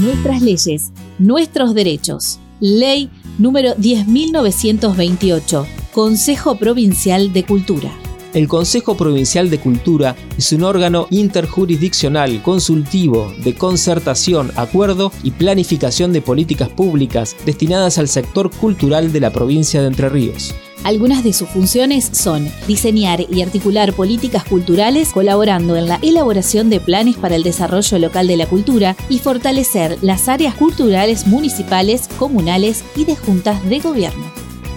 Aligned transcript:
nuestras 0.00 0.42
leyes, 0.42 0.92
nuestros 1.18 1.74
derechos. 1.74 2.40
Ley 2.60 3.10
número 3.38 3.74
10.928, 3.76 5.66
Consejo 5.92 6.56
Provincial 6.56 7.32
de 7.32 7.44
Cultura. 7.44 7.90
El 8.32 8.46
Consejo 8.48 8.96
Provincial 8.96 9.50
de 9.50 9.58
Cultura 9.58 10.14
es 10.38 10.52
un 10.52 10.62
órgano 10.62 11.06
interjurisdiccional, 11.10 12.42
consultivo, 12.42 13.32
de 13.42 13.54
concertación, 13.54 14.52
acuerdo 14.56 15.10
y 15.24 15.32
planificación 15.32 16.12
de 16.12 16.22
políticas 16.22 16.68
públicas 16.68 17.36
destinadas 17.44 17.98
al 17.98 18.08
sector 18.08 18.50
cultural 18.50 19.12
de 19.12 19.20
la 19.20 19.30
provincia 19.32 19.80
de 19.80 19.88
Entre 19.88 20.08
Ríos. 20.08 20.54
Algunas 20.82 21.22
de 21.22 21.34
sus 21.34 21.48
funciones 21.48 22.08
son 22.12 22.50
diseñar 22.66 23.26
y 23.30 23.42
articular 23.42 23.92
políticas 23.92 24.44
culturales, 24.44 25.10
colaborando 25.12 25.76
en 25.76 25.86
la 25.86 25.98
elaboración 26.02 26.70
de 26.70 26.80
planes 26.80 27.16
para 27.16 27.36
el 27.36 27.42
desarrollo 27.42 27.98
local 27.98 28.26
de 28.26 28.38
la 28.38 28.46
cultura 28.46 28.96
y 29.10 29.18
fortalecer 29.18 29.98
las 30.00 30.28
áreas 30.28 30.54
culturales 30.54 31.26
municipales, 31.26 32.08
comunales 32.18 32.82
y 32.96 33.04
de 33.04 33.14
juntas 33.14 33.62
de 33.68 33.80
gobierno. 33.80 34.24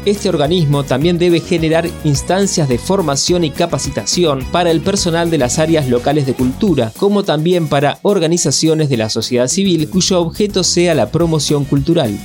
Este 0.05 0.28
organismo 0.28 0.84
también 0.84 1.18
debe 1.18 1.40
generar 1.40 1.90
instancias 2.04 2.67
de 2.67 2.78
formación 2.78 3.45
y 3.45 3.52
capacitación 3.52 4.44
para 4.52 4.70
el 4.70 4.81
personal 4.81 5.30
de 5.30 5.38
las 5.38 5.59
áreas 5.59 5.88
locales 5.88 6.26
de 6.26 6.34
cultura, 6.34 6.92
como 6.98 7.23
también 7.23 7.70
para 7.70 8.00
organizaciones 8.02 8.90
de 8.90 8.98
la 8.98 9.09
sociedad 9.09 9.48
civil 9.48 9.90
cuyo 9.90 10.20
objeto 10.20 10.66
sea 10.66 10.94
la 10.94 11.09
promoción 11.09 11.64
cultural. 11.64 12.20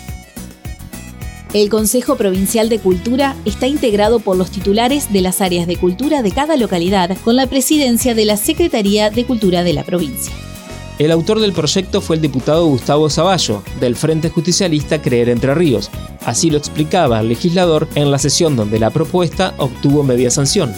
El 1.59 1.71
Consejo 1.71 2.15
Provincial 2.15 2.69
de 2.69 2.79
Cultura 2.79 3.35
está 3.45 3.67
integrado 3.67 4.21
por 4.21 4.37
los 4.37 4.49
titulares 4.49 5.13
de 5.13 5.23
las 5.23 5.41
áreas 5.41 5.67
de 5.67 5.77
cultura 5.77 6.23
de 6.23 6.31
cada 6.31 6.57
localidad 6.57 7.17
con 7.25 7.35
la 7.35 7.49
presidencia 7.49 8.15
de 8.15 8.25
la 8.27 8.37
Secretaría 8.37 9.11
de 9.11 9.25
Cultura 9.25 9.65
de 9.65 9.73
la 9.73 9.83
provincia. 9.83 10.33
El 11.01 11.11
autor 11.11 11.41
del 11.41 11.53
proyecto 11.53 12.01
fue 12.01 12.15
el 12.15 12.23
diputado 12.23 12.65
Gustavo 12.67 13.11
Zavallo, 13.11 13.65
del 13.81 13.97
Frente 13.97 14.29
Justicialista 14.31 15.03
Creer 15.03 15.31
Entre 15.31 15.53
Ríos. 15.53 15.91
Así 16.25 16.49
lo 16.49 16.59
explicaba 16.59 17.19
el 17.19 17.29
legislador 17.29 17.89
en 17.97 18.13
la 18.13 18.21
sesión 18.21 18.55
donde 18.55 18.79
la 18.79 18.91
propuesta 18.91 19.55
obtuvo 19.59 20.05
media 20.05 20.31
sanción. 20.31 20.73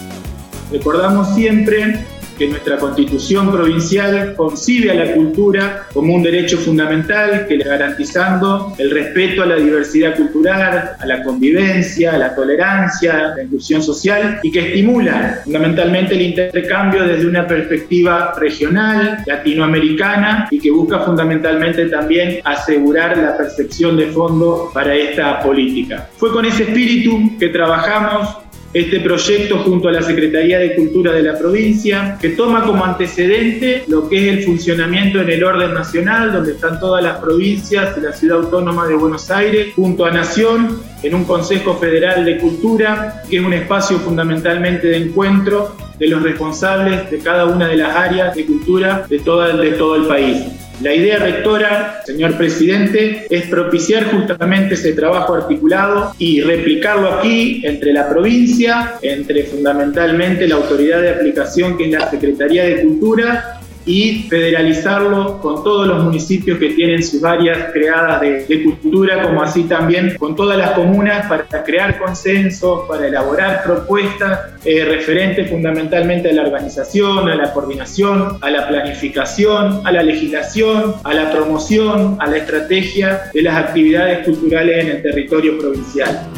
Recordamos 0.73 1.35
siempre 1.35 2.07
que 2.41 2.49
nuestra 2.49 2.79
constitución 2.79 3.53
provincial 3.53 4.35
concibe 4.35 4.91
a 4.91 4.95
la 4.95 5.13
cultura 5.13 5.87
como 5.93 6.15
un 6.15 6.23
derecho 6.23 6.57
fundamental 6.57 7.45
que 7.47 7.55
le 7.55 7.65
garantizando 7.65 8.73
el 8.79 8.91
respeto 8.91 9.43
a 9.43 9.47
la 9.47 9.57
diversidad 9.57 10.17
cultural, 10.17 10.93
a 10.99 11.05
la 11.07 11.23
convivencia, 11.23 12.15
a 12.15 12.17
la 12.17 12.35
tolerancia, 12.35 13.13
a 13.13 13.37
la 13.37 13.43
inclusión 13.43 13.83
social 13.83 14.41
y 14.43 14.51
que 14.51 14.69
estimula 14.69 15.43
fundamentalmente 15.45 16.15
el 16.15 16.23
intercambio 16.23 17.07
desde 17.07 17.27
una 17.27 17.47
perspectiva 17.47 18.33
regional, 18.39 19.23
latinoamericana 19.27 20.49
y 20.51 20.61
que 20.61 20.71
busca 20.71 21.01
fundamentalmente 21.01 21.91
también 21.91 22.41
asegurar 22.43 23.19
la 23.19 23.37
percepción 23.37 23.99
de 23.99 24.07
fondo 24.07 24.71
para 24.73 24.95
esta 24.95 25.41
política. 25.41 26.09
Fue 26.17 26.33
con 26.33 26.47
ese 26.47 26.63
espíritu 26.63 27.37
que 27.39 27.49
trabajamos 27.49 28.39
este 28.73 29.01
proyecto 29.01 29.59
junto 29.59 29.89
a 29.89 29.93
la 29.93 30.03
Secretaría 30.03 30.59
de 30.59 30.77
Cultura 30.77 31.13
de 31.13 31.23
la 31.23 31.39
provincia, 31.39 32.17
que 32.21 32.31
toma 32.31 32.65
como 32.65 32.85
antecedente 32.85 33.85
lo 33.89 34.09
que 34.09 34.29
es 34.29 34.39
el 34.39 34.45
funcionamiento 34.45 35.21
en 35.21 35.31
el 35.31 35.43
orden 35.43 35.75
nacional, 35.75 36.33
donde 36.33 36.53
están 36.53 36.79
todas 36.79 37.03
las 37.03 37.19
provincias 37.19 37.97
de 37.97 38.03
la 38.03 38.13
Ciudad 38.13 38.39
Autónoma 38.39 38.87
de 38.87 38.95
Buenos 38.95 39.31
Aires, 39.31 39.75
junto 39.75 40.05
a 40.05 40.11
Nación, 40.11 40.81
en 41.03 41.15
un 41.15 41.25
Consejo 41.25 41.75
Federal 41.79 42.25
de 42.25 42.39
Cultura, 42.39 43.23
que 43.29 43.39
es 43.39 43.43
un 43.43 43.53
espacio 43.53 43.99
fundamentalmente 43.99 44.87
de 44.89 44.99
encuentro 44.99 45.75
de 45.99 46.09
los 46.09 46.23
responsables 46.23 47.11
de 47.11 47.19
cada 47.19 47.47
una 47.47 47.67
de 47.69 47.77
las 47.77 47.95
áreas 47.95 48.35
de 48.35 48.47
cultura 48.47 49.05
de 49.09 49.19
todo, 49.19 49.57
de 49.57 49.73
todo 49.73 49.97
el 49.97 50.07
país. 50.07 50.60
La 50.81 50.95
idea 50.95 51.19
rectora, 51.19 52.01
señor 52.07 52.39
presidente, 52.39 53.27
es 53.29 53.47
propiciar 53.49 54.05
justamente 54.05 54.75
ese 54.75 54.95
trabajo 54.95 55.35
articulado 55.35 56.15
y 56.19 56.41
replicarlo 56.41 57.13
aquí 57.13 57.61
entre 57.65 57.93
la 57.93 58.09
provincia, 58.09 58.95
entre 59.03 59.45
fundamentalmente 59.45 60.49
la 60.49 60.55
autoridad 60.55 61.03
de 61.03 61.11
aplicación 61.11 61.77
que 61.77 61.85
es 61.85 61.91
la 61.91 62.09
Secretaría 62.11 62.65
de 62.65 62.81
Cultura 62.81 63.60
y 63.91 64.29
federalizarlo 64.29 65.41
con 65.41 65.65
todos 65.65 65.89
los 65.89 66.05
municipios 66.05 66.61
que 66.61 66.71
tienen 66.71 67.03
sus 67.03 67.25
áreas 67.25 67.73
creadas 67.73 68.21
de, 68.21 68.63
cultura, 68.63 69.21
como 69.23 69.43
así 69.43 69.65
también 69.65 70.17
con 70.17 70.37
todas 70.37 70.57
las 70.57 70.73
comunas 70.73 71.27
para 71.27 71.65
crear 71.65 71.99
consensos, 71.99 72.83
para 72.89 73.09
elaborar 73.09 73.65
propuestas 73.65 74.51
eh, 74.65 74.85
referentes 74.85 75.51
fundamentalmente 75.51 76.31
a 76.31 76.33
la 76.35 76.43
organización, 76.43 77.29
a 77.29 77.35
la 77.35 77.53
coordinación, 77.53 78.39
a 78.41 78.51
la 78.51 78.69
planificación, 78.69 79.85
a 79.85 79.91
la 79.91 80.05
legislación, 80.05 80.95
a 81.03 81.13
la 81.13 81.33
promoción, 81.33 82.17
a 82.21 82.29
la 82.29 82.37
estrategia 82.37 83.23
de 83.35 83.43
las 83.43 83.57
actividades 83.57 84.25
culturales 84.25 84.85
en 84.85 84.91
el 84.93 85.03
territorio 85.03 85.59
provincial. 85.59 86.31